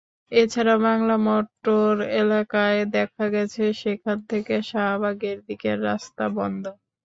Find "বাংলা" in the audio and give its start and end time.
0.85-1.15